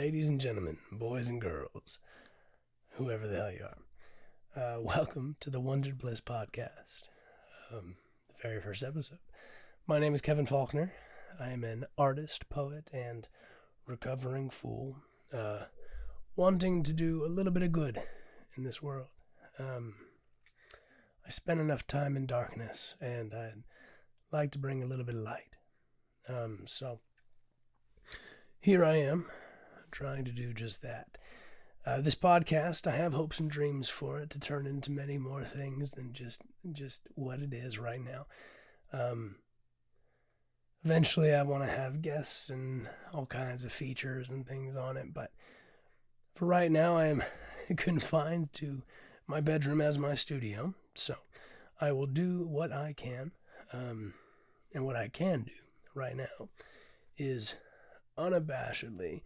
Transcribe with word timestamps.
ladies 0.00 0.30
and 0.30 0.40
gentlemen, 0.40 0.78
boys 0.90 1.28
and 1.28 1.42
girls, 1.42 1.98
whoever 2.92 3.26
the 3.26 3.36
hell 3.36 3.52
you 3.52 3.66
are, 4.56 4.76
uh, 4.76 4.80
welcome 4.96 5.36
to 5.40 5.50
the 5.50 5.60
Wondered 5.60 5.98
Bliss 5.98 6.22
podcast, 6.22 7.02
um, 7.70 7.96
the 8.28 8.48
very 8.48 8.62
first 8.62 8.82
episode. 8.82 9.18
My 9.86 9.98
name 9.98 10.14
is 10.14 10.22
Kevin 10.22 10.46
Faulkner. 10.46 10.94
I 11.38 11.50
am 11.50 11.64
an 11.64 11.84
artist, 11.98 12.48
poet, 12.48 12.88
and 12.94 13.28
recovering 13.84 14.48
fool, 14.48 14.96
uh, 15.34 15.64
wanting 16.34 16.82
to 16.84 16.94
do 16.94 17.26
a 17.26 17.28
little 17.28 17.52
bit 17.52 17.62
of 17.62 17.70
good 17.70 17.98
in 18.56 18.64
this 18.64 18.82
world. 18.82 19.08
Um, 19.58 19.96
I 21.26 21.28
spent 21.28 21.60
enough 21.60 21.86
time 21.86 22.16
in 22.16 22.24
darkness, 22.24 22.94
and 23.02 23.34
I'd 23.34 23.64
like 24.32 24.50
to 24.52 24.58
bring 24.58 24.82
a 24.82 24.86
little 24.86 25.04
bit 25.04 25.16
of 25.16 25.24
light. 25.24 25.56
Um, 26.26 26.60
so 26.64 27.00
here 28.60 28.82
I 28.82 28.96
am, 28.96 29.26
trying 29.90 30.24
to 30.24 30.32
do 30.32 30.52
just 30.52 30.82
that. 30.82 31.18
Uh, 31.86 32.00
this 32.00 32.14
podcast, 32.14 32.86
I 32.86 32.96
have 32.96 33.14
hopes 33.14 33.40
and 33.40 33.50
dreams 33.50 33.88
for 33.88 34.20
it 34.20 34.30
to 34.30 34.40
turn 34.40 34.66
into 34.66 34.90
many 34.90 35.16
more 35.16 35.44
things 35.44 35.92
than 35.92 36.12
just 36.12 36.42
just 36.72 37.02
what 37.14 37.40
it 37.40 37.54
is 37.54 37.78
right 37.78 38.00
now. 38.00 38.26
Um, 38.92 39.36
eventually, 40.84 41.34
I 41.34 41.42
want 41.42 41.64
to 41.64 41.70
have 41.70 42.02
guests 42.02 42.50
and 42.50 42.88
all 43.14 43.26
kinds 43.26 43.64
of 43.64 43.72
features 43.72 44.30
and 44.30 44.46
things 44.46 44.76
on 44.76 44.96
it, 44.98 45.14
but 45.14 45.32
for 46.34 46.44
right 46.46 46.70
now, 46.70 46.96
I 46.96 47.06
am 47.06 47.22
confined 47.76 48.52
to 48.54 48.82
my 49.26 49.40
bedroom 49.40 49.80
as 49.80 49.98
my 49.98 50.14
studio. 50.14 50.74
So 50.94 51.14
I 51.80 51.92
will 51.92 52.06
do 52.06 52.46
what 52.46 52.72
I 52.72 52.92
can, 52.92 53.32
um, 53.72 54.14
and 54.74 54.84
what 54.84 54.96
I 54.96 55.08
can 55.08 55.42
do 55.42 55.52
right 55.94 56.16
now 56.16 56.50
is 57.16 57.54
unabashedly 58.18 59.22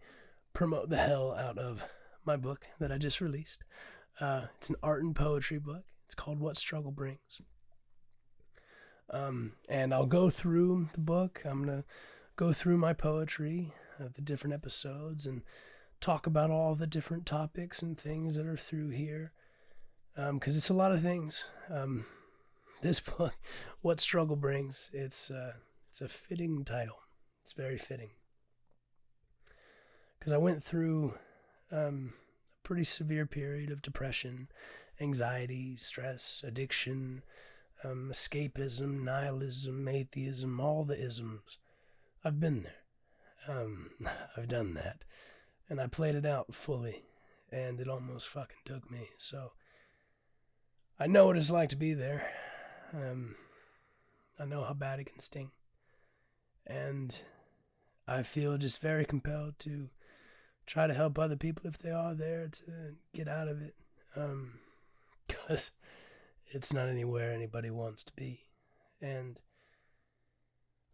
promote 0.55 0.89
the 0.89 0.97
hell 0.97 1.35
out 1.35 1.59
of 1.59 1.83
my 2.25 2.37
book 2.37 2.65
that 2.79 2.91
I 2.91 2.97
just 2.97 3.21
released. 3.21 3.63
Uh, 4.19 4.45
it's 4.57 4.69
an 4.69 4.77
art 4.81 5.03
and 5.03 5.15
poetry 5.15 5.59
book. 5.59 5.83
It's 6.05 6.15
called 6.15 6.39
What 6.39 6.57
Struggle 6.57 6.91
Brings. 6.91 7.41
Um, 9.09 9.53
and 9.69 9.93
I'll 9.93 10.07
go 10.07 10.29
through 10.29 10.89
the 10.93 11.01
book. 11.01 11.41
I'm 11.45 11.63
going 11.63 11.81
to 11.81 11.85
go 12.37 12.53
through 12.53 12.77
my 12.77 12.93
poetry, 12.93 13.73
uh, 13.99 14.07
the 14.15 14.21
different 14.21 14.53
episodes, 14.53 15.27
and 15.27 15.43
talk 15.99 16.25
about 16.25 16.49
all 16.49 16.73
the 16.73 16.87
different 16.87 17.25
topics 17.25 17.81
and 17.81 17.97
things 17.97 18.35
that 18.35 18.47
are 18.47 18.57
through 18.57 18.89
here. 18.89 19.33
Because 20.15 20.55
um, 20.55 20.57
it's 20.57 20.69
a 20.69 20.73
lot 20.73 20.93
of 20.93 21.01
things. 21.01 21.43
Um, 21.69 22.05
this 22.81 22.99
book, 23.17 23.35
What 23.81 23.99
Struggle 23.99 24.37
Brings, 24.37 24.89
it's, 24.93 25.29
uh, 25.29 25.53
it's 25.89 25.99
a 25.99 26.07
fitting 26.07 26.63
title. 26.63 26.97
It's 27.43 27.53
very 27.53 27.77
fitting 27.77 28.11
because 30.25 30.33
I 30.33 30.39
went 30.39 30.63
through 30.63 31.13
um, 31.71 32.15
a 32.15 32.67
pretty 32.67 32.83
severe 32.83 33.27
period 33.27 33.69
of 33.69 33.83
depression, 33.83 34.47
anxiety, 34.99 35.75
stress, 35.77 36.43
addiction, 36.43 37.21
um, 37.83 38.09
escapism, 38.11 39.03
nihilism, 39.03 39.87
atheism, 39.87 40.59
all 40.59 40.83
the 40.83 40.99
isms. 40.99 41.59
I've 42.23 42.39
been 42.39 42.63
there. 42.63 43.55
Um, 43.55 43.91
I've 44.35 44.47
done 44.47 44.73
that. 44.73 45.03
And 45.69 45.79
I 45.79 45.85
played 45.85 46.15
it 46.15 46.25
out 46.25 46.55
fully, 46.55 47.03
and 47.51 47.79
it 47.79 47.87
almost 47.87 48.27
fucking 48.27 48.57
took 48.65 48.89
me. 48.89 49.09
So 49.19 49.51
I 50.99 51.05
know 51.05 51.27
what 51.27 51.37
it's 51.37 51.51
like 51.51 51.69
to 51.69 51.75
be 51.75 51.93
there. 51.93 52.31
Um, 52.95 53.35
I 54.39 54.45
know 54.45 54.63
how 54.63 54.73
bad 54.73 54.99
it 54.99 55.05
can 55.05 55.19
sting. 55.19 55.51
And 56.65 57.21
I 58.07 58.23
feel 58.23 58.57
just 58.57 58.81
very 58.81 59.05
compelled 59.05 59.59
to 59.59 59.89
try 60.65 60.87
to 60.87 60.93
help 60.93 61.17
other 61.17 61.35
people 61.35 61.67
if 61.67 61.79
they 61.79 61.91
are 61.91 62.13
there 62.13 62.47
to 62.47 62.95
get 63.13 63.27
out 63.27 63.47
of 63.47 63.61
it. 63.61 63.75
Um, 64.15 64.59
because 65.27 65.71
it's 66.47 66.71
not 66.71 66.89
anywhere 66.89 67.33
anybody 67.33 67.71
wants 67.71 68.03
to 68.03 68.13
be. 68.13 68.41
And 69.01 69.39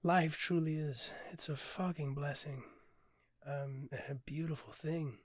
life 0.04 0.38
truly 0.38 0.78
is, 0.78 1.12
it's 1.32 1.50
a 1.50 1.56
fucking 1.56 2.16
blessing. 2.16 2.64
Um, 3.46 3.90
a 4.08 4.16
beautiful 4.16 4.72
thing 4.72 5.18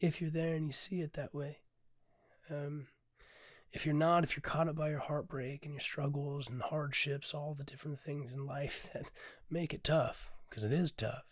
if 0.00 0.20
you're 0.20 0.30
there 0.30 0.54
and 0.54 0.66
you 0.66 0.72
see 0.72 1.00
it 1.00 1.14
that 1.14 1.34
way. 1.34 1.58
Um, 2.50 2.86
if 3.72 3.84
you're 3.84 3.94
not, 3.94 4.24
if 4.24 4.36
you're 4.36 4.42
caught 4.42 4.68
up 4.68 4.76
by 4.76 4.90
your 4.90 5.00
heartbreak 5.00 5.64
and 5.64 5.74
your 5.74 5.80
struggles 5.80 6.48
and 6.48 6.62
hardships, 6.62 7.34
all 7.34 7.54
the 7.54 7.64
different 7.64 7.98
things 7.98 8.32
in 8.32 8.46
life 8.46 8.88
that 8.94 9.06
make 9.50 9.74
it 9.74 9.84
tough, 9.84 10.30
because 10.48 10.64
it 10.64 10.72
is 10.72 10.90
tough, 10.90 11.24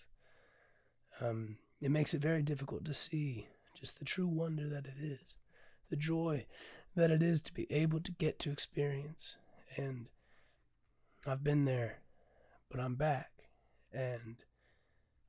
um, 1.20 1.56
it 1.84 1.90
makes 1.90 2.14
it 2.14 2.22
very 2.22 2.42
difficult 2.42 2.82
to 2.86 2.94
see 2.94 3.46
just 3.78 3.98
the 3.98 4.06
true 4.06 4.26
wonder 4.26 4.66
that 4.70 4.86
it 4.86 4.98
is, 4.98 5.20
the 5.90 5.96
joy 5.96 6.46
that 6.96 7.10
it 7.10 7.22
is 7.22 7.42
to 7.42 7.52
be 7.52 7.70
able 7.70 8.00
to 8.00 8.10
get 8.12 8.38
to 8.38 8.50
experience. 8.50 9.36
And 9.76 10.06
I've 11.26 11.44
been 11.44 11.66
there, 11.66 11.98
but 12.70 12.80
I'm 12.80 12.94
back. 12.94 13.32
And 13.92 14.36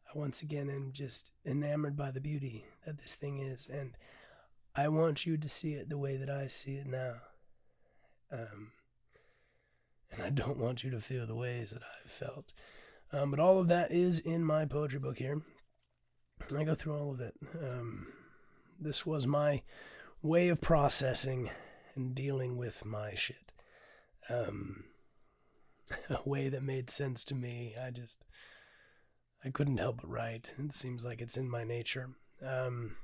I 0.08 0.18
once 0.18 0.42
again 0.42 0.70
am 0.70 0.92
just 0.94 1.34
enamored 1.46 1.98
by 1.98 2.12
the 2.12 2.22
beauty 2.22 2.64
that 2.86 3.00
this 3.00 3.16
thing 3.16 3.40
is. 3.40 3.68
And 3.68 3.92
I 4.78 4.88
want 4.88 5.26
you 5.26 5.36
to 5.36 5.50
see 5.50 5.74
it 5.74 5.90
the 5.90 5.98
way 5.98 6.16
that 6.16 6.30
I 6.30 6.48
see 6.48 6.76
it 6.76 6.88
now. 6.88 7.16
Um, 8.32 8.72
and 10.10 10.24
I 10.24 10.30
don't 10.30 10.58
want 10.58 10.86
you 10.86 10.92
to 10.92 11.02
feel 11.02 11.26
the 11.26 11.36
ways 11.36 11.72
that 11.72 11.82
I've 12.06 12.12
felt. 12.12 12.54
Um, 13.12 13.32
but 13.32 13.42
all 13.42 13.60
of 13.60 13.68
that 13.68 13.92
is 13.92 14.20
in 14.20 14.42
my 14.42 14.64
poetry 14.64 15.00
book 15.02 15.18
here. 15.18 15.42
I 16.56 16.64
go 16.64 16.76
through 16.76 16.98
all 16.98 17.12
of 17.12 17.22
it. 17.22 17.36
Um, 17.62 18.08
this 18.80 19.06
was 19.06 19.26
my 19.26 19.64
way 20.22 20.50
of 20.50 20.62
processing 20.62 21.50
and 21.96 22.14
dealing 22.14 22.58
with 22.58 22.86
my 22.86 23.14
shit. 23.14 23.52
Um, 24.30 24.86
a 26.10 26.28
way 26.28 26.50
that 26.50 26.64
made 26.64 26.90
sense 26.90 27.24
to 27.26 27.36
me. 27.36 27.76
I 27.82 27.92
just, 27.92 28.24
I 29.44 29.50
couldn't 29.50 29.78
help 29.78 30.02
but 30.02 30.10
write. 30.10 30.54
It 30.58 30.74
seems 30.74 31.06
like 31.06 31.22
it's 31.22 31.38
in 31.38 31.50
my 31.50 31.64
nature. 31.64 32.10
Um, 32.46 32.98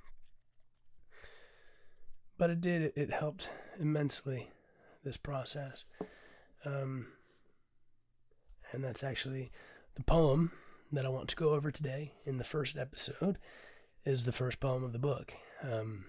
but 2.38 2.50
it 2.50 2.62
did, 2.62 2.81
it, 2.81 2.94
it 2.96 3.12
helped 3.12 3.50
immensely, 3.80 4.50
this 5.03 5.18
process. 5.18 5.86
Um, 6.66 7.08
and 8.72 8.84
that's 8.84 9.03
actually 9.03 9.52
the 9.96 10.03
poem 10.03 10.52
that 10.91 11.06
I 11.06 11.09
want 11.09 11.29
to 11.29 11.35
go 11.35 11.50
over 11.50 11.72
today 11.72 12.13
in 12.25 12.38
the 12.38 12.44
first 12.44 12.78
episode 12.78 13.38
is 14.03 14.25
the 14.25 14.31
first 14.31 14.59
poem 14.59 14.84
of 14.84 14.91
the 14.91 15.00
book. 15.00 15.34
Um, 15.63 16.06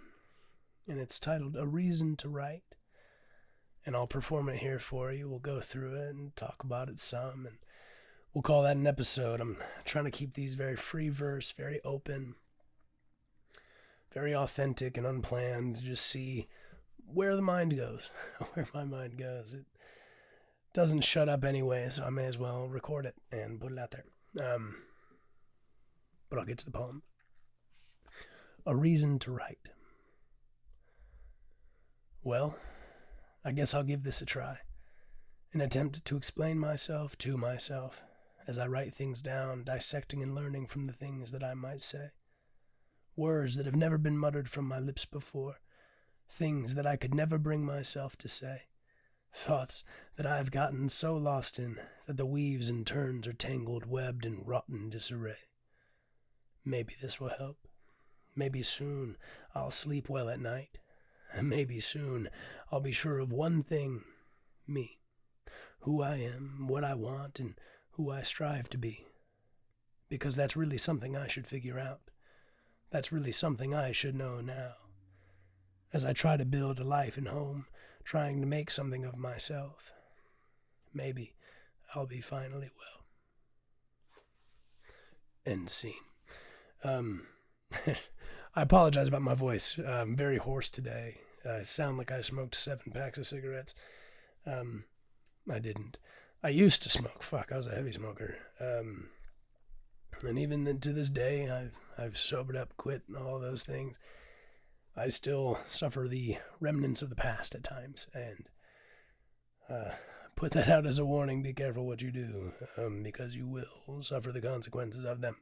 and 0.88 0.98
it's 0.98 1.20
titled 1.20 1.56
A 1.56 1.66
Reason 1.66 2.16
to 2.16 2.28
Write. 2.28 2.64
And 3.86 3.94
I'll 3.94 4.06
perform 4.06 4.48
it 4.48 4.58
here 4.58 4.78
for 4.78 5.12
you. 5.12 5.28
We'll 5.28 5.38
go 5.38 5.60
through 5.60 5.94
it 5.94 6.14
and 6.14 6.34
talk 6.34 6.64
about 6.64 6.88
it 6.88 6.98
some. 6.98 7.46
And 7.46 7.58
we'll 8.34 8.42
call 8.42 8.62
that 8.62 8.76
an 8.76 8.86
episode. 8.86 9.40
I'm 9.40 9.56
trying 9.84 10.04
to 10.04 10.10
keep 10.10 10.34
these 10.34 10.54
very 10.54 10.76
free 10.76 11.08
verse, 11.08 11.52
very 11.52 11.80
open, 11.84 12.34
very 14.12 14.34
authentic 14.34 14.96
and 14.96 15.06
unplanned. 15.06 15.80
Just 15.80 16.06
see 16.06 16.48
where 17.06 17.36
the 17.36 17.42
mind 17.42 17.76
goes, 17.76 18.10
where 18.54 18.66
my 18.74 18.84
mind 18.84 19.16
goes. 19.16 19.54
It 19.54 19.64
doesn't 20.72 21.02
shut 21.02 21.28
up 21.28 21.44
anyway, 21.44 21.88
so 21.90 22.04
I 22.04 22.10
may 22.10 22.26
as 22.26 22.38
well 22.38 22.68
record 22.68 23.06
it 23.06 23.14
and 23.30 23.60
put 23.60 23.72
it 23.72 23.78
out 23.78 23.92
there. 23.92 24.04
Um, 24.40 24.76
but 26.30 26.38
I'll 26.38 26.44
get 26.44 26.58
to 26.58 26.64
the 26.64 26.70
poem. 26.70 27.02
A 28.64 28.74
reason 28.74 29.18
to 29.20 29.32
write. 29.32 29.68
Well, 32.22 32.56
I 33.44 33.52
guess 33.52 33.74
I'll 33.74 33.82
give 33.82 34.04
this 34.04 34.22
a 34.22 34.26
try. 34.26 34.58
An 35.52 35.60
attempt 35.60 36.04
to 36.04 36.16
explain 36.16 36.58
myself 36.58 37.18
to 37.18 37.36
myself 37.36 38.02
as 38.46 38.58
I 38.58 38.66
write 38.66 38.94
things 38.94 39.20
down, 39.20 39.64
dissecting 39.64 40.22
and 40.22 40.34
learning 40.34 40.66
from 40.66 40.86
the 40.86 40.92
things 40.92 41.32
that 41.32 41.44
I 41.44 41.54
might 41.54 41.80
say. 41.80 42.10
Words 43.16 43.56
that 43.56 43.66
have 43.66 43.76
never 43.76 43.98
been 43.98 44.16
muttered 44.16 44.48
from 44.48 44.66
my 44.66 44.78
lips 44.78 45.04
before, 45.04 45.58
things 46.28 46.74
that 46.76 46.86
I 46.86 46.96
could 46.96 47.14
never 47.14 47.38
bring 47.38 47.64
myself 47.64 48.16
to 48.18 48.28
say. 48.28 48.62
Thoughts 49.34 49.82
that 50.16 50.26
I 50.26 50.36
have 50.36 50.50
gotten 50.50 50.88
so 50.88 51.16
lost 51.16 51.58
in 51.58 51.78
that 52.06 52.16
the 52.16 52.26
weaves 52.26 52.68
and 52.68 52.86
turns 52.86 53.26
are 53.26 53.32
tangled, 53.32 53.86
webbed, 53.86 54.26
and 54.26 54.46
rotten 54.46 54.90
disarray. 54.90 55.48
Maybe 56.64 56.94
this 57.00 57.18
will 57.18 57.30
help. 57.30 57.56
Maybe 58.36 58.62
soon 58.62 59.16
I'll 59.54 59.70
sleep 59.70 60.08
well 60.08 60.28
at 60.28 60.38
night. 60.38 60.78
Maybe 61.42 61.80
soon 61.80 62.28
I'll 62.70 62.80
be 62.80 62.92
sure 62.92 63.18
of 63.18 63.32
one 63.32 63.62
thing 63.62 64.04
me, 64.66 64.98
who 65.80 66.02
I 66.02 66.16
am, 66.16 66.68
what 66.68 66.84
I 66.84 66.94
want, 66.94 67.40
and 67.40 67.54
who 67.92 68.10
I 68.10 68.22
strive 68.22 68.68
to 68.70 68.78
be. 68.78 69.06
Because 70.08 70.36
that's 70.36 70.56
really 70.56 70.78
something 70.78 71.16
I 71.16 71.26
should 71.26 71.46
figure 71.46 71.78
out. 71.78 72.00
That's 72.90 73.12
really 73.12 73.32
something 73.32 73.74
I 73.74 73.92
should 73.92 74.14
know 74.14 74.42
now. 74.42 74.74
As 75.90 76.04
I 76.04 76.12
try 76.12 76.36
to 76.36 76.44
build 76.44 76.78
a 76.78 76.84
life 76.84 77.16
and 77.16 77.28
home 77.28 77.66
trying 78.04 78.40
to 78.40 78.46
make 78.46 78.70
something 78.70 79.04
of 79.04 79.16
myself. 79.16 79.92
Maybe 80.94 81.34
I'll 81.94 82.06
be 82.06 82.20
finally 82.20 82.70
well. 82.76 83.04
End 85.44 85.70
scene. 85.70 85.94
Um, 86.84 87.26
I 88.54 88.62
apologize 88.62 89.08
about 89.08 89.22
my 89.22 89.34
voice. 89.34 89.78
I'm 89.78 90.16
very 90.16 90.36
hoarse 90.36 90.70
today. 90.70 91.18
I 91.48 91.62
sound 91.62 91.98
like 91.98 92.12
I 92.12 92.20
smoked 92.20 92.54
seven 92.54 92.92
packs 92.92 93.18
of 93.18 93.26
cigarettes. 93.26 93.74
Um, 94.46 94.84
I 95.50 95.58
didn't. 95.58 95.98
I 96.42 96.50
used 96.50 96.82
to 96.82 96.88
smoke. 96.88 97.22
Fuck, 97.22 97.50
I 97.52 97.56
was 97.56 97.66
a 97.66 97.74
heavy 97.74 97.92
smoker. 97.92 98.36
Um, 98.60 99.08
and 100.22 100.38
even 100.38 100.78
to 100.80 100.92
this 100.92 101.08
day, 101.08 101.50
I've 101.50 101.78
I've 101.98 102.16
sobered 102.16 102.56
up, 102.56 102.76
quit, 102.76 103.02
and 103.08 103.16
all 103.16 103.40
those 103.40 103.62
things. 103.62 103.98
I 104.96 105.08
still 105.08 105.58
suffer 105.66 106.06
the 106.08 106.36
remnants 106.60 107.02
of 107.02 107.10
the 107.10 107.16
past 107.16 107.54
at 107.54 107.64
times, 107.64 108.08
and 108.14 108.46
uh, 109.68 109.92
put 110.36 110.52
that 110.52 110.68
out 110.68 110.86
as 110.86 110.98
a 110.98 111.04
warning. 111.04 111.42
Be 111.42 111.52
careful 111.52 111.86
what 111.86 112.02
you 112.02 112.10
do, 112.10 112.52
um, 112.76 113.02
because 113.02 113.34
you 113.34 113.46
will 113.46 114.02
suffer 114.02 114.32
the 114.32 114.42
consequences 114.42 115.04
of 115.04 115.20
them. 115.20 115.36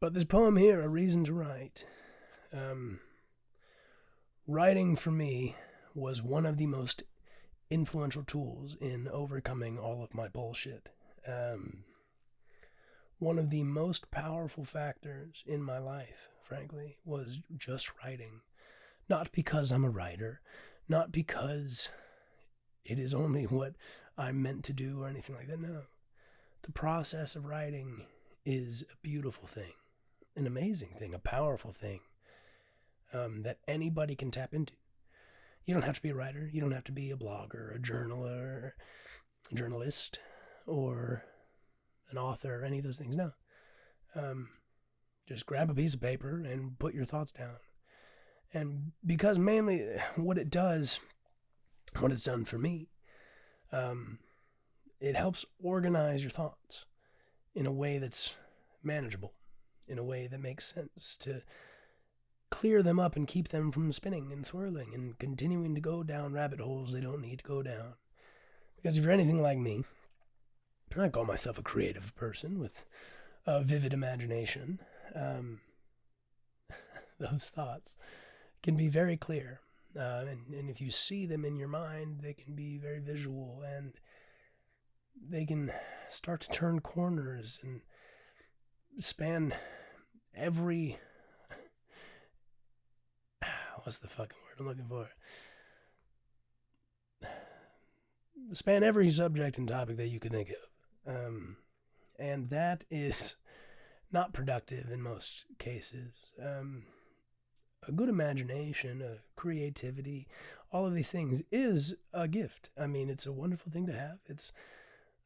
But 0.00 0.14
this 0.14 0.24
poem 0.24 0.56
here, 0.56 0.80
A 0.80 0.88
Reason 0.88 1.24
to 1.24 1.32
Write, 1.32 1.84
um, 2.52 3.00
writing 4.46 4.96
for 4.96 5.10
me 5.10 5.56
was 5.94 6.22
one 6.22 6.46
of 6.46 6.56
the 6.56 6.66
most 6.66 7.02
influential 7.70 8.22
tools 8.24 8.76
in 8.80 9.08
overcoming 9.08 9.78
all 9.78 10.02
of 10.02 10.14
my 10.14 10.28
bullshit. 10.28 10.90
Um, 11.26 11.84
one 13.18 13.38
of 13.38 13.50
the 13.50 13.64
most 13.64 14.10
powerful 14.10 14.64
factors 14.64 15.44
in 15.46 15.62
my 15.62 15.78
life, 15.78 16.28
frankly, 16.48 16.96
was 17.04 17.40
just 17.56 17.90
writing. 18.02 18.40
Not 19.08 19.32
because 19.32 19.70
I'm 19.70 19.84
a 19.84 19.90
writer, 19.90 20.40
not 20.88 21.12
because 21.12 21.88
it 22.84 22.98
is 22.98 23.14
only 23.14 23.44
what 23.44 23.74
I'm 24.16 24.42
meant 24.42 24.64
to 24.64 24.72
do 24.72 25.02
or 25.02 25.08
anything 25.08 25.36
like 25.36 25.48
that. 25.48 25.60
No. 25.60 25.82
The 26.62 26.72
process 26.72 27.36
of 27.36 27.44
writing 27.44 28.06
is 28.44 28.82
a 28.92 28.96
beautiful 29.02 29.46
thing 29.46 29.72
an 30.38 30.46
amazing 30.46 30.90
thing, 30.98 31.12
a 31.14 31.18
powerful 31.18 31.72
thing 31.72 32.00
um, 33.12 33.42
that 33.42 33.58
anybody 33.66 34.14
can 34.14 34.30
tap 34.30 34.54
into. 34.54 34.72
You 35.66 35.74
don't 35.74 35.82
have 35.82 35.96
to 35.96 36.02
be 36.02 36.10
a 36.10 36.14
writer. 36.14 36.48
You 36.50 36.60
don't 36.60 36.72
have 36.72 36.84
to 36.84 36.92
be 36.92 37.10
a 37.10 37.16
blogger, 37.16 37.74
a 37.74 37.78
journaler, 37.78 38.72
a 39.50 39.54
journalist, 39.54 40.20
or 40.66 41.24
an 42.10 42.18
author, 42.18 42.60
or 42.60 42.64
any 42.64 42.78
of 42.78 42.84
those 42.84 42.96
things. 42.96 43.16
No. 43.16 43.32
Um, 44.14 44.48
just 45.28 45.46
grab 45.46 45.70
a 45.70 45.74
piece 45.74 45.94
of 45.94 46.00
paper 46.00 46.40
and 46.40 46.78
put 46.78 46.94
your 46.94 47.04
thoughts 47.04 47.32
down. 47.32 47.56
And 48.54 48.92
because 49.04 49.38
mainly 49.38 49.86
what 50.16 50.38
it 50.38 50.50
does, 50.50 51.00
what 51.98 52.10
it's 52.10 52.24
done 52.24 52.44
for 52.44 52.58
me, 52.58 52.88
um, 53.70 54.18
it 55.00 55.14
helps 55.14 55.44
organize 55.62 56.22
your 56.22 56.30
thoughts 56.30 56.86
in 57.54 57.66
a 57.66 57.72
way 57.72 57.98
that's 57.98 58.34
manageable 58.82 59.34
in 59.86 59.98
a 59.98 60.04
way 60.04 60.26
that 60.26 60.40
makes 60.40 60.66
sense 60.74 61.16
to 61.16 61.42
clear 62.50 62.82
them 62.82 62.98
up 62.98 63.16
and 63.16 63.26
keep 63.26 63.48
them 63.48 63.72
from 63.72 63.90
spinning 63.92 64.30
and 64.32 64.44
swirling 64.44 64.92
and 64.94 65.18
continuing 65.18 65.74
to 65.74 65.80
go 65.80 66.02
down 66.02 66.32
rabbit 66.32 66.60
holes 66.60 66.92
they 66.92 67.00
don't 67.00 67.20
need 67.22 67.38
to 67.38 67.44
go 67.44 67.62
down. 67.62 67.94
Because 68.76 68.96
if 68.96 69.04
you're 69.04 69.12
anything 69.12 69.42
like 69.42 69.58
me, 69.58 69.84
I 70.96 71.08
call 71.08 71.24
myself 71.24 71.58
a 71.58 71.62
creative 71.62 72.14
person 72.16 72.58
with 72.58 72.84
a 73.46 73.62
vivid 73.62 73.92
imagination. 73.92 74.80
Um, 75.14 75.60
those 77.20 77.50
thoughts 77.54 77.96
can 78.62 78.76
be 78.76 78.88
very 78.88 79.16
clear. 79.16 79.60
Uh, 79.98 80.24
and, 80.28 80.54
and 80.54 80.70
if 80.70 80.80
you 80.80 80.90
see 80.90 81.26
them 81.26 81.44
in 81.44 81.56
your 81.56 81.68
mind, 81.68 82.20
they 82.20 82.34
can 82.34 82.54
be 82.54 82.78
very 82.78 83.00
visual 83.00 83.62
and 83.66 83.94
they 85.28 85.44
can 85.44 85.72
start 86.10 86.40
to 86.42 86.50
turn 86.50 86.80
corners 86.80 87.58
and 87.62 87.80
span 88.98 89.52
every 90.34 90.98
what's 93.82 93.98
the 93.98 94.08
fucking 94.08 94.38
word 94.44 94.56
I'm 94.60 94.66
looking 94.66 94.88
for? 94.88 95.08
Span 98.52 98.82
every 98.82 99.10
subject 99.10 99.58
and 99.58 99.68
topic 99.68 99.96
that 99.96 100.08
you 100.08 100.20
could 100.20 100.32
think 100.32 100.50
of. 100.50 101.14
Um, 101.14 101.56
and 102.18 102.50
that 102.50 102.84
is 102.90 103.36
not 104.12 104.32
productive 104.32 104.90
in 104.90 105.02
most 105.02 105.44
cases. 105.58 106.32
Um, 106.42 106.84
a 107.86 107.92
good 107.92 108.08
imagination, 108.08 109.02
a 109.02 109.18
creativity, 109.36 110.26
all 110.70 110.86
of 110.86 110.94
these 110.94 111.10
things 111.10 111.42
is 111.50 111.94
a 112.12 112.28
gift. 112.28 112.70
I 112.78 112.86
mean, 112.86 113.08
it's 113.08 113.26
a 113.26 113.32
wonderful 113.32 113.72
thing 113.72 113.86
to 113.86 113.92
have. 113.92 114.18
It's 114.26 114.52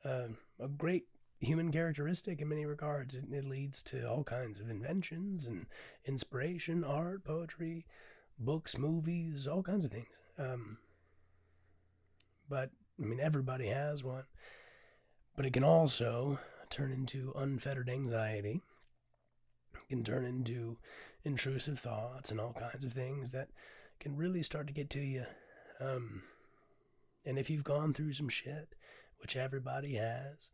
uh, 0.04 0.28
a 0.60 0.68
great 0.68 1.04
human 1.40 1.72
characteristic 1.72 2.40
in 2.40 2.48
many 2.48 2.64
regards. 2.66 3.14
It, 3.14 3.24
it 3.32 3.44
leads 3.44 3.82
to 3.84 4.08
all 4.08 4.24
kinds 4.24 4.60
of 4.60 4.70
inventions 4.70 5.46
and 5.46 5.66
inspiration, 6.04 6.84
art, 6.84 7.24
poetry, 7.24 7.86
books, 8.38 8.78
movies, 8.78 9.46
all 9.46 9.62
kinds 9.62 9.84
of 9.84 9.90
things. 9.90 10.06
Um, 10.38 10.78
but 12.48 12.70
I 13.00 13.06
mean, 13.06 13.20
everybody 13.20 13.66
has 13.66 14.04
one. 14.04 14.24
But 15.36 15.46
it 15.46 15.52
can 15.52 15.64
also 15.64 16.38
turn 16.70 16.92
into 16.92 17.32
unfettered 17.34 17.88
anxiety. 17.88 18.60
Can 19.92 20.04
turn 20.04 20.24
into 20.24 20.78
intrusive 21.22 21.78
thoughts 21.78 22.30
and 22.30 22.40
all 22.40 22.54
kinds 22.54 22.82
of 22.82 22.94
things 22.94 23.32
that 23.32 23.50
can 24.00 24.16
really 24.16 24.42
start 24.42 24.66
to 24.68 24.72
get 24.72 24.88
to 24.88 25.00
you. 25.00 25.26
Um, 25.80 26.22
and 27.26 27.38
if 27.38 27.50
you've 27.50 27.62
gone 27.62 27.92
through 27.92 28.14
some 28.14 28.30
shit, 28.30 28.74
which 29.18 29.36
everybody 29.36 29.96
has, 29.96 30.48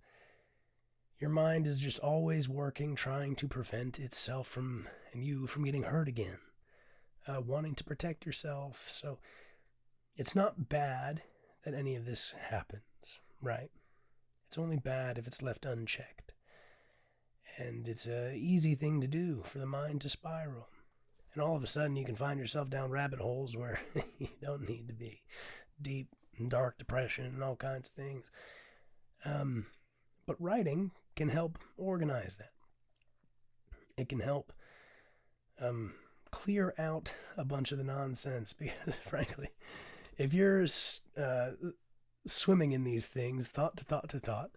your 1.20 1.30
mind 1.30 1.68
is 1.68 1.78
just 1.78 2.00
always 2.00 2.48
working, 2.48 2.96
trying 2.96 3.36
to 3.36 3.46
prevent 3.46 4.00
itself 4.00 4.48
from 4.48 4.88
and 5.12 5.22
you 5.22 5.46
from 5.46 5.62
getting 5.62 5.84
hurt 5.84 6.08
again, 6.08 6.40
uh, 7.28 7.40
wanting 7.40 7.76
to 7.76 7.84
protect 7.84 8.26
yourself. 8.26 8.86
So 8.90 9.20
it's 10.16 10.34
not 10.34 10.68
bad 10.68 11.22
that 11.64 11.74
any 11.74 11.94
of 11.94 12.06
this 12.06 12.34
happens, 12.50 13.20
right? 13.40 13.70
It's 14.48 14.58
only 14.58 14.78
bad 14.78 15.16
if 15.16 15.28
it's 15.28 15.42
left 15.42 15.64
unchecked. 15.64 16.27
And 17.58 17.88
it's 17.88 18.06
an 18.06 18.34
easy 18.36 18.74
thing 18.74 19.00
to 19.00 19.08
do 19.08 19.42
for 19.44 19.58
the 19.58 19.66
mind 19.66 20.00
to 20.02 20.08
spiral. 20.08 20.68
And 21.34 21.42
all 21.42 21.56
of 21.56 21.62
a 21.62 21.66
sudden 21.66 21.96
you 21.96 22.04
can 22.04 22.16
find 22.16 22.38
yourself 22.38 22.70
down 22.70 22.90
rabbit 22.90 23.20
holes 23.20 23.56
where 23.56 23.80
you 24.18 24.28
don't 24.40 24.68
need 24.68 24.88
to 24.88 24.94
be. 24.94 25.22
Deep 25.82 26.08
and 26.38 26.50
dark 26.50 26.78
depression 26.78 27.26
and 27.26 27.42
all 27.42 27.56
kinds 27.56 27.88
of 27.88 27.94
things. 27.94 28.30
Um, 29.24 29.66
but 30.26 30.40
writing 30.40 30.92
can 31.16 31.28
help 31.28 31.58
organize 31.76 32.36
that. 32.36 32.52
It 33.96 34.08
can 34.08 34.20
help 34.20 34.52
um, 35.60 35.94
clear 36.30 36.74
out 36.78 37.14
a 37.36 37.44
bunch 37.44 37.72
of 37.72 37.78
the 37.78 37.84
nonsense 37.84 38.52
because, 38.58 38.94
frankly, 38.94 39.48
if 40.16 40.32
you're 40.32 40.66
uh, 41.16 41.50
swimming 42.26 42.72
in 42.72 42.84
these 42.84 43.08
things, 43.08 43.48
thought 43.48 43.76
to 43.78 43.84
thought 43.84 44.08
to 44.10 44.20
thought, 44.20 44.50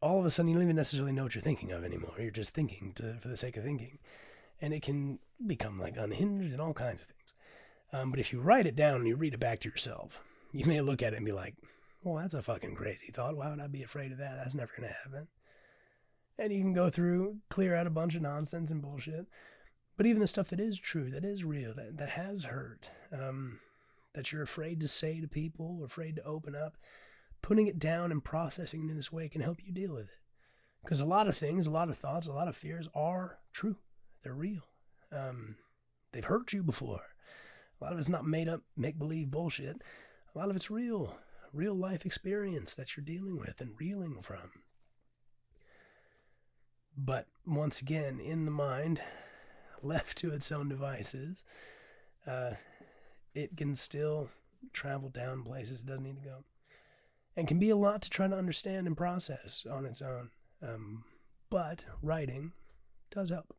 all 0.00 0.18
of 0.18 0.26
a 0.26 0.30
sudden 0.30 0.48
you 0.48 0.54
don't 0.54 0.64
even 0.64 0.76
necessarily 0.76 1.12
know 1.12 1.24
what 1.24 1.34
you're 1.34 1.42
thinking 1.42 1.72
of 1.72 1.84
anymore. 1.84 2.14
You're 2.18 2.30
just 2.30 2.54
thinking 2.54 2.92
to, 2.96 3.18
for 3.20 3.28
the 3.28 3.36
sake 3.36 3.56
of 3.56 3.64
thinking. 3.64 3.98
And 4.60 4.72
it 4.72 4.82
can 4.82 5.18
become 5.46 5.78
like 5.78 5.96
unhinged 5.96 6.52
and 6.52 6.60
all 6.60 6.74
kinds 6.74 7.02
of 7.02 7.08
things. 7.08 7.34
Um, 7.92 8.10
but 8.10 8.20
if 8.20 8.32
you 8.32 8.40
write 8.40 8.66
it 8.66 8.76
down 8.76 8.96
and 8.96 9.06
you 9.06 9.16
read 9.16 9.34
it 9.34 9.40
back 9.40 9.60
to 9.60 9.68
yourself, 9.68 10.22
you 10.52 10.66
may 10.66 10.80
look 10.80 11.02
at 11.02 11.12
it 11.12 11.16
and 11.16 11.26
be 11.26 11.32
like, 11.32 11.54
well, 12.02 12.16
that's 12.16 12.34
a 12.34 12.42
fucking 12.42 12.74
crazy 12.74 13.10
thought. 13.10 13.36
Why 13.36 13.50
would 13.50 13.60
I 13.60 13.66
be 13.66 13.82
afraid 13.82 14.12
of 14.12 14.18
that? 14.18 14.36
That's 14.36 14.54
never 14.54 14.72
going 14.76 14.88
to 14.88 14.96
happen. 15.04 15.28
And 16.38 16.52
you 16.52 16.60
can 16.60 16.72
go 16.72 16.90
through, 16.90 17.38
clear 17.48 17.74
out 17.74 17.86
a 17.86 17.90
bunch 17.90 18.14
of 18.14 18.22
nonsense 18.22 18.70
and 18.70 18.82
bullshit. 18.82 19.26
But 19.96 20.06
even 20.06 20.20
the 20.20 20.26
stuff 20.26 20.50
that 20.50 20.60
is 20.60 20.78
true, 20.78 21.10
that 21.10 21.24
is 21.24 21.44
real, 21.44 21.72
that, 21.74 21.96
that 21.98 22.10
has 22.10 22.44
hurt, 22.44 22.90
um, 23.12 23.60
that 24.14 24.32
you're 24.32 24.42
afraid 24.42 24.80
to 24.80 24.88
say 24.88 25.20
to 25.20 25.28
people, 25.28 25.82
afraid 25.84 26.16
to 26.16 26.24
open 26.24 26.56
up, 26.56 26.76
putting 27.44 27.66
it 27.66 27.78
down 27.78 28.10
and 28.10 28.24
processing 28.24 28.80
it 28.80 28.90
in 28.90 28.96
this 28.96 29.12
way 29.12 29.28
can 29.28 29.42
help 29.42 29.58
you 29.62 29.70
deal 29.70 29.92
with 29.92 30.06
it. 30.06 30.18
Because 30.82 31.00
a 31.00 31.04
lot 31.04 31.28
of 31.28 31.36
things, 31.36 31.66
a 31.66 31.70
lot 31.70 31.90
of 31.90 31.98
thoughts, 31.98 32.26
a 32.26 32.32
lot 32.32 32.48
of 32.48 32.56
fears 32.56 32.88
are 32.94 33.38
true. 33.52 33.76
They're 34.22 34.32
real. 34.32 34.62
Um, 35.12 35.56
they've 36.12 36.24
hurt 36.24 36.54
you 36.54 36.62
before. 36.62 37.02
A 37.78 37.84
lot 37.84 37.92
of 37.92 37.98
it's 37.98 38.08
not 38.08 38.24
made 38.24 38.48
up, 38.48 38.62
make 38.78 38.98
believe 38.98 39.30
bullshit. 39.30 39.76
A 40.34 40.38
lot 40.38 40.48
of 40.48 40.56
it's 40.56 40.70
real 40.70 41.18
real 41.52 41.74
life 41.74 42.06
experience 42.06 42.74
that 42.74 42.96
you're 42.96 43.04
dealing 43.04 43.38
with 43.38 43.60
and 43.60 43.78
reeling 43.78 44.22
from. 44.22 44.50
But 46.96 47.26
once 47.46 47.82
again, 47.82 48.20
in 48.20 48.46
the 48.46 48.50
mind, 48.50 49.02
left 49.82 50.16
to 50.18 50.32
its 50.32 50.50
own 50.50 50.70
devices, 50.70 51.44
uh, 52.26 52.52
it 53.34 53.54
can 53.54 53.74
still 53.74 54.30
travel 54.72 55.10
down 55.10 55.44
places 55.44 55.82
it 55.82 55.86
doesn't 55.86 56.04
need 56.04 56.16
to 56.16 56.22
go. 56.22 56.44
And 57.36 57.48
can 57.48 57.58
be 57.58 57.70
a 57.70 57.76
lot 57.76 58.02
to 58.02 58.10
try 58.10 58.28
to 58.28 58.36
understand 58.36 58.86
and 58.86 58.96
process 58.96 59.66
on 59.70 59.84
its 59.86 60.00
own. 60.00 60.30
Um, 60.62 61.04
but 61.50 61.84
writing 62.02 62.52
does 63.10 63.30
help. 63.30 63.54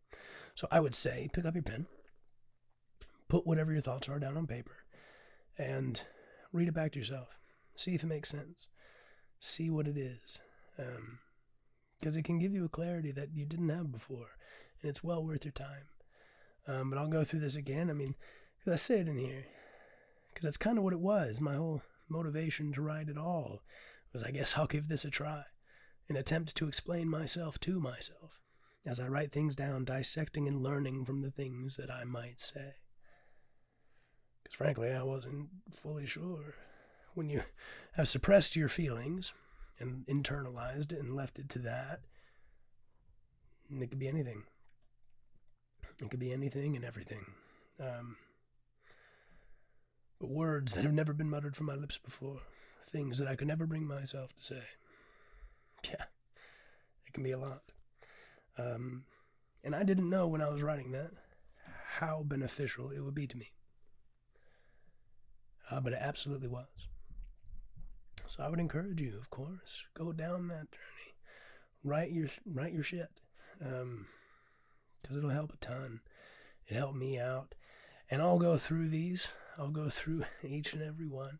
So 0.53 0.67
I 0.72 0.79
would 0.79 0.96
say 0.96 1.29
pick 1.34 1.46
up 1.46 1.55
your 1.55 1.63
pen, 1.63 1.88
put 3.27 3.46
whatever 3.46 3.74
your 3.74 3.82
thoughts 3.82 4.08
are 4.08 4.20
down 4.20 4.38
on 4.38 4.48
paper, 4.48 4.77
and 5.58 6.01
read 6.53 6.67
it 6.70 6.74
back 6.74 6.94
to 6.94 7.00
yourself. 7.00 7.38
See 7.75 7.94
if 7.94 8.03
it 8.03 8.08
makes 8.08 8.29
sense. 8.29 8.70
See 9.39 9.70
what 9.70 9.88
it 9.88 9.98
is. 9.98 10.39
because 12.00 12.15
it 12.15 12.24
can 12.24 12.39
give 12.39 12.53
you 12.53 12.65
a 12.65 12.70
clarity 12.70 13.12
that 13.12 13.34
you 13.34 13.46
didn't 13.46 13.70
have 13.70 13.91
before, 13.91 14.38
and 14.82 14.89
it's 14.89 15.03
well 15.03 15.24
worth 15.25 15.44
your 15.44 15.51
time. 15.51 15.88
Um, 16.67 16.89
but 16.89 16.98
I'll 16.98 17.08
go 17.08 17.24
through 17.24 17.41
this 17.41 17.55
again. 17.55 17.89
I 17.89 17.94
mean, 17.94 18.15
because 18.60 18.74
I 18.74 18.75
say 18.77 19.00
it 19.00 19.08
in 19.08 19.17
here, 19.17 19.46
because 20.34 20.46
that's 20.46 20.58
kind 20.58 20.77
of 20.77 20.84
what 20.84 20.94
it 20.94 21.00
was. 21.00 21.39
My 21.41 21.55
whole 21.55 21.82
motivation 22.09 22.71
to 22.74 22.81
write 22.81 23.09
at 23.09 23.17
all 23.17 23.62
was, 24.13 24.24
I 24.24 24.31
guess, 24.31 24.57
I'll 24.57 24.67
give 24.67 24.88
this 24.88 25.05
a 25.05 25.09
try, 25.09 25.43
an 26.09 26.15
attempt 26.15 26.55
to 26.57 26.67
explain 26.67 27.09
myself 27.09 27.59
to 27.62 27.79
myself 27.79 28.39
as 28.88 29.00
I 29.00 29.07
write 29.07 29.31
things 29.31 29.55
down, 29.55 29.83
dissecting 29.83 30.47
and 30.47 30.62
learning 30.62 31.05
from 31.05 31.21
the 31.21 31.31
things 31.31 31.77
that 31.77 31.91
I 31.91 32.03
might 32.03 32.39
say. 32.39 32.75
Because 34.43 34.55
frankly, 34.55 34.91
I 34.91 35.03
wasn't 35.03 35.50
fully 35.71 36.05
sure. 36.05 36.53
When 37.15 37.29
you 37.29 37.41
have 37.93 38.07
suppressed 38.07 38.55
your 38.55 38.69
feelings 38.69 39.33
and 39.79 40.05
internalized 40.05 40.91
it 40.91 41.00
and 41.00 41.15
left 41.15 41.39
it 41.39 41.50
to 41.50 41.59
that, 41.59 42.01
it 43.71 43.89
could 43.89 44.00
be 44.00 44.07
anything. 44.07 44.43
It 46.01 46.09
could 46.12 46.19
be 46.19 46.33
anything 46.33 46.75
and 46.75 46.85
everything. 46.85 47.25
Um, 47.79 48.17
but 50.19 50.29
words 50.29 50.74
that 50.74 50.84
have 50.84 50.93
never 50.93 51.13
been 51.13 51.29
muttered 51.29 51.55
from 51.55 51.65
my 51.65 51.75
lips 51.75 51.98
before, 51.98 52.41
things 52.84 53.17
that 53.17 53.27
I 53.27 53.36
could 53.36 53.48
never 53.48 53.65
bring 53.65 53.86
myself 53.86 54.36
to 54.38 54.43
say. 54.43 54.62
Yeah, 55.84 56.05
it 57.05 57.13
can 57.13 57.24
be 57.24 57.31
a 57.31 57.38
lot. 57.38 57.63
Um, 58.57 59.03
and 59.63 59.75
I 59.75 59.84
didn't 59.84 60.10
know 60.10 60.27
when 60.27 60.41
I 60.41 60.50
was 60.50 60.63
writing 60.63 60.91
that 60.91 61.12
how 61.98 62.24
beneficial 62.24 62.91
it 62.91 63.00
would 63.00 63.15
be 63.15 63.27
to 63.27 63.38
me. 63.38 63.51
Uh, 65.69 65.79
but 65.79 65.93
it 65.93 66.00
absolutely 66.01 66.48
was. 66.48 66.88
So 68.27 68.43
I 68.43 68.50
would 68.50 68.60
encourage 68.60 69.01
you, 69.01 69.17
of 69.17 69.29
course, 69.29 69.86
go 69.93 70.12
down 70.12 70.48
that 70.48 70.72
journey. 70.72 71.15
Write 71.84 72.12
your 72.12 72.29
write 72.45 72.74
your 72.74 72.84
shit, 72.84 73.10
because 73.60 73.81
um, 73.84 74.07
it'll 75.15 75.29
help 75.29 75.53
a 75.53 75.57
ton. 75.57 76.01
It 76.67 76.75
helped 76.75 76.98
me 76.98 77.19
out, 77.19 77.53
and 78.10 78.22
I'll 78.22 78.39
go 78.39 78.57
through 78.57 78.89
these. 78.89 79.27
I'll 79.57 79.71
go 79.71 79.89
through 79.89 80.24
each 80.43 80.74
and 80.74 80.81
every 80.81 81.07
one. 81.07 81.39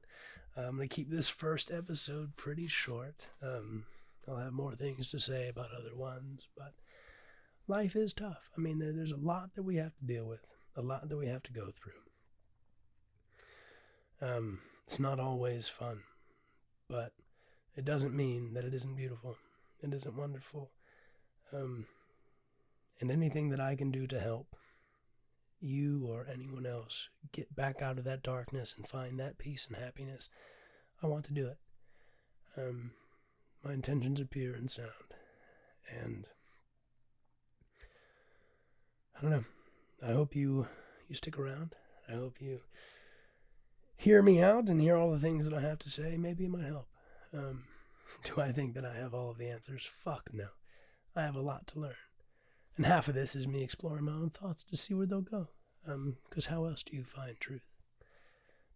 I'm 0.58 0.78
gonna 0.78 0.88
keep 0.88 1.10
this 1.10 1.28
first 1.28 1.70
episode 1.70 2.38
pretty 2.38 2.68
short. 2.68 3.28
Um, 3.42 3.86
I'll 4.28 4.38
have 4.38 4.54
more 4.54 4.74
things 4.74 5.10
to 5.12 5.20
say 5.20 5.50
about 5.50 5.70
other 5.78 5.96
ones, 5.96 6.48
but 6.58 6.74
life 7.68 7.96
is 7.96 8.14
tough. 8.14 8.50
I 8.58 8.62
mean, 8.62 8.80
there, 8.80 8.94
there's 8.94 9.12
a 9.12 9.18
lot 9.18 9.56
that 9.56 9.64
we 9.64 9.76
have 9.76 9.96
to 9.98 10.06
deal 10.06 10.26
with, 10.26 10.46
a 10.76 10.82
lot 10.82 11.10
that 11.10 11.18
we 11.18 11.28
have 11.28 11.44
to 11.44 11.52
go 11.52 11.68
through. 11.72 11.92
Um, 14.22 14.60
it's 14.86 15.00
not 15.00 15.20
always 15.20 15.68
fun, 15.68 16.04
but 16.90 17.12
it 17.76 17.84
doesn't 17.84 18.16
mean 18.16 18.54
that 18.54 18.64
it 18.64 18.74
isn't 18.74 18.96
beautiful. 18.96 19.38
It 19.82 19.94
isn't 19.94 20.16
wonderful. 20.16 20.72
Um, 21.52 21.86
and 23.02 23.12
anything 23.12 23.50
that 23.50 23.60
I 23.60 23.76
can 23.76 23.92
do 23.92 24.08
to 24.08 24.20
help 24.20 24.56
you 25.60 26.08
or 26.08 26.28
anyone 26.32 26.66
else 26.66 27.10
get 27.32 27.56
back 27.56 27.82
out 27.82 27.98
of 27.98 28.04
that 28.04 28.24
darkness 28.24 28.74
and 28.78 28.88
find 28.88 29.20
that 29.20 29.38
peace 29.38 29.68
and 29.68 29.78
happiness, 29.78 30.30
I 31.02 31.08
want 31.08 31.26
to 31.26 31.34
do 31.34 31.48
it. 31.48 31.58
Um, 32.58 32.92
my 33.64 33.74
intentions 33.74 34.20
are 34.22 34.26
pure 34.26 34.54
and 34.54 34.70
sound. 34.70 34.90
And 35.90 36.28
I 39.18 39.22
don't 39.22 39.32
know. 39.32 39.46
I 40.04 40.12
hope 40.12 40.36
you 40.36 40.68
you 41.08 41.16
stick 41.16 41.38
around. 41.38 41.76
I 42.10 42.14
hope 42.14 42.36
you 42.40 42.62
hear 43.98 44.22
me 44.22 44.42
out 44.42 44.70
and 44.70 44.82
hear 44.82 44.98
all 44.98 45.12
the 45.12 45.20
things 45.20 45.48
that 45.48 45.58
I 45.58 45.62
have 45.62 45.80
to 45.80 45.90
say. 45.90 46.18
Maybe 46.18 46.46
it 46.46 46.52
might 46.52 46.66
help. 46.66 46.88
Um, 47.34 47.64
do 48.24 48.42
I 48.42 48.52
think 48.52 48.74
that 48.76 48.86
I 48.86 48.96
have 48.96 49.14
all 49.14 49.32
of 49.32 49.38
the 49.38 49.50
answers? 49.50 49.90
Fuck 50.04 50.30
no. 50.34 50.48
I 51.16 51.22
have 51.22 51.36
a 51.36 51.42
lot 51.42 51.68
to 51.68 51.80
learn. 51.80 51.96
And 52.78 52.86
half 52.86 53.08
of 53.08 53.14
this 53.14 53.36
is 53.36 53.48
me 53.48 53.64
exploring 53.64 54.06
my 54.06 54.12
own 54.12 54.30
thoughts 54.30 54.64
to 54.64 54.78
see 54.78 54.94
where 54.94 55.06
they'll 55.06 55.22
go. 55.22 55.48
Because 55.86 56.48
um, 56.48 56.54
how 56.54 56.66
else 56.66 56.84
do 56.84 56.96
you 56.96 57.04
find 57.04 57.40
truth? 57.40 57.66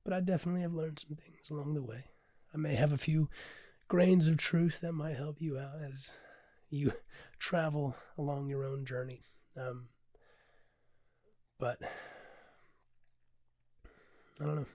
But 0.03 0.13
I 0.13 0.21
definitely 0.21 0.61
have 0.61 0.73
learned 0.73 0.99
some 0.99 1.17
things 1.17 1.49
along 1.49 1.73
the 1.73 1.81
way. 1.81 2.05
I 2.53 2.57
may 2.57 2.75
have 2.75 2.93
a 2.93 2.97
few 2.97 3.29
grains 3.87 4.27
of 4.27 4.37
truth 4.37 4.81
that 4.81 4.93
might 4.93 5.15
help 5.15 5.41
you 5.41 5.57
out 5.57 5.81
as 5.81 6.11
you 6.69 6.93
travel 7.39 7.95
along 8.17 8.47
your 8.47 8.63
own 8.63 8.85
journey. 8.85 9.23
Um, 9.57 9.89
but 11.59 11.79
I 14.39 14.45
don't 14.45 14.55
know. 14.55 14.65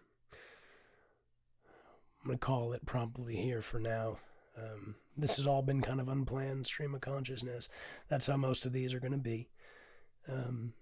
I'm 2.21 2.29
going 2.29 2.39
to 2.39 2.45
call 2.45 2.73
it 2.73 2.85
probably 2.85 3.37
here 3.37 3.63
for 3.63 3.79
now. 3.79 4.19
Um, 4.57 4.95
this 5.17 5.37
has 5.37 5.47
all 5.47 5.63
been 5.63 5.81
kind 5.81 6.01
of 6.01 6.09
unplanned 6.09 6.67
stream 6.67 6.95
of 6.95 7.01
consciousness. 7.01 7.69
That's 8.09 8.27
how 8.27 8.37
most 8.37 8.67
of 8.67 8.73
these 8.73 8.95
are 8.95 9.01
going 9.01 9.13
to 9.13 9.19
be. 9.19 9.49
Um, 10.29 10.73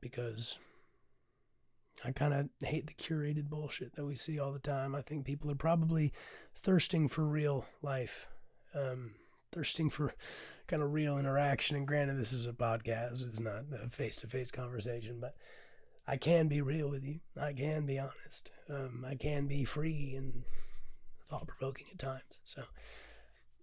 because 0.00 0.58
I 2.04 2.12
kind 2.12 2.34
of 2.34 2.48
hate 2.66 2.86
the 2.86 2.94
curated 2.94 3.48
bullshit 3.48 3.94
that 3.96 4.04
we 4.04 4.14
see 4.14 4.38
all 4.38 4.52
the 4.52 4.58
time. 4.58 4.94
I 4.94 5.02
think 5.02 5.24
people 5.24 5.50
are 5.50 5.56
probably 5.56 6.12
thirsting 6.54 7.08
for 7.08 7.24
real 7.24 7.64
life, 7.82 8.28
um, 8.74 9.12
thirsting 9.50 9.90
for 9.90 10.14
kind 10.68 10.82
of 10.82 10.92
real 10.92 11.18
interaction. 11.18 11.76
And 11.76 11.86
granted, 11.88 12.16
this 12.16 12.32
is 12.32 12.46
a 12.46 12.52
podcast, 12.52 13.24
it's 13.24 13.40
not 13.40 13.64
a 13.82 13.88
face 13.90 14.16
to 14.16 14.26
face 14.26 14.50
conversation, 14.50 15.18
but 15.20 15.34
I 16.06 16.16
can 16.16 16.48
be 16.48 16.62
real 16.62 16.88
with 16.88 17.04
you. 17.04 17.20
I 17.38 17.52
can 17.52 17.86
be 17.86 17.98
honest. 17.98 18.50
Um, 18.70 19.04
I 19.06 19.14
can 19.14 19.46
be 19.46 19.64
free 19.64 20.14
and 20.16 20.44
thought 21.28 21.46
provoking 21.46 21.86
at 21.92 21.98
times. 21.98 22.40
So 22.44 22.62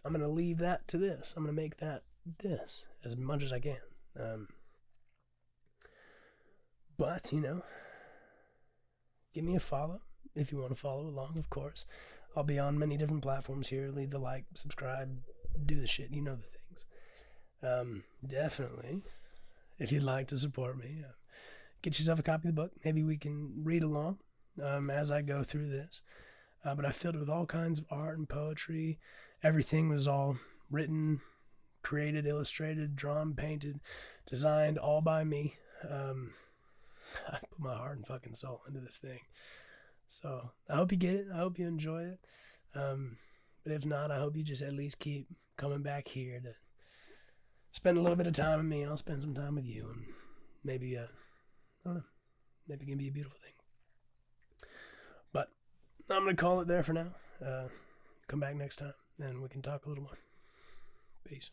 I'm 0.03 0.11
going 0.11 0.21
to 0.21 0.27
leave 0.27 0.59
that 0.59 0.87
to 0.89 0.97
this. 0.97 1.33
I'm 1.35 1.43
going 1.43 1.55
to 1.55 1.61
make 1.61 1.77
that 1.77 2.03
this 2.39 2.83
as 3.03 3.15
much 3.15 3.43
as 3.43 3.51
I 3.51 3.59
can. 3.59 3.77
Um, 4.19 4.47
but, 6.97 7.31
you 7.31 7.41
know, 7.41 7.63
give 9.33 9.43
me 9.43 9.55
a 9.55 9.59
follow 9.59 10.01
if 10.35 10.51
you 10.51 10.59
want 10.59 10.71
to 10.71 10.79
follow 10.79 11.07
along, 11.07 11.37
of 11.37 11.49
course. 11.49 11.85
I'll 12.35 12.43
be 12.43 12.59
on 12.59 12.77
many 12.77 12.97
different 12.97 13.23
platforms 13.23 13.69
here. 13.69 13.89
Leave 13.89 14.11
the 14.11 14.19
like, 14.19 14.45
subscribe, 14.53 15.19
do 15.65 15.79
the 15.79 15.87
shit. 15.87 16.11
You 16.11 16.21
know 16.21 16.35
the 16.35 16.41
things. 16.41 16.85
Um, 17.63 18.03
definitely, 18.25 19.01
if 19.79 19.91
you'd 19.91 20.03
like 20.03 20.27
to 20.27 20.37
support 20.37 20.77
me, 20.77 21.03
uh, 21.03 21.13
get 21.81 21.97
yourself 21.97 22.19
a 22.19 22.23
copy 22.23 22.49
of 22.49 22.55
the 22.55 22.61
book. 22.61 22.71
Maybe 22.83 23.03
we 23.03 23.17
can 23.17 23.63
read 23.63 23.83
along 23.83 24.19
um, 24.61 24.89
as 24.89 25.11
I 25.11 25.21
go 25.21 25.43
through 25.43 25.69
this. 25.69 26.01
Uh, 26.65 26.73
but 26.73 26.85
I 26.85 26.91
filled 26.91 27.15
it 27.15 27.19
with 27.19 27.29
all 27.29 27.45
kinds 27.45 27.79
of 27.79 27.85
art 27.91 28.17
and 28.17 28.27
poetry. 28.27 28.99
Everything 29.43 29.87
was 29.87 30.07
all 30.07 30.37
written, 30.71 31.21
created, 31.83 32.25
illustrated, 32.25 32.95
drawn, 32.95 33.35
painted, 33.35 33.79
designed, 34.25 34.79
all 34.79 35.01
by 35.01 35.23
me. 35.23 35.55
Um, 35.87 36.33
I 37.27 37.37
put 37.37 37.59
my 37.59 37.75
heart 37.75 37.97
and 37.97 38.07
fucking 38.07 38.33
soul 38.33 38.61
into 38.67 38.79
this 38.79 38.97
thing. 38.97 39.19
So 40.07 40.51
I 40.69 40.75
hope 40.75 40.91
you 40.91 40.97
get 40.97 41.15
it. 41.15 41.27
I 41.33 41.37
hope 41.37 41.59
you 41.59 41.67
enjoy 41.67 42.03
it. 42.03 42.19
Um, 42.73 43.17
but 43.63 43.73
if 43.73 43.85
not, 43.85 44.11
I 44.11 44.17
hope 44.17 44.35
you 44.35 44.43
just 44.43 44.61
at 44.61 44.73
least 44.73 44.99
keep 44.99 45.27
coming 45.57 45.81
back 45.81 46.07
here 46.07 46.39
to 46.39 46.53
spend 47.71 47.97
a 47.97 48.01
little 48.01 48.15
bit 48.15 48.27
of 48.27 48.33
time 48.33 48.57
with 48.57 48.67
me, 48.67 48.81
and 48.81 48.91
I'll 48.91 48.97
spend 48.97 49.21
some 49.21 49.33
time 49.33 49.55
with 49.55 49.65
you, 49.65 49.89
and 49.91 50.05
maybe 50.63 50.97
uh, 50.97 51.03
I 51.03 51.85
don't 51.85 51.95
know. 51.95 52.03
Maybe 52.67 52.85
it 52.85 52.89
can 52.89 52.97
be 52.97 53.07
a 53.07 53.11
beautiful 53.11 53.37
thing. 53.39 53.53
I'm 56.09 56.23
going 56.23 56.35
to 56.35 56.41
call 56.41 56.61
it 56.61 56.67
there 56.67 56.83
for 56.83 56.93
now. 56.93 57.07
Uh, 57.43 57.67
come 58.27 58.39
back 58.39 58.55
next 58.55 58.77
time 58.77 58.93
and 59.19 59.41
we 59.41 59.49
can 59.49 59.61
talk 59.61 59.85
a 59.85 59.89
little 59.89 60.03
more. 60.03 60.17
Peace. 61.27 61.49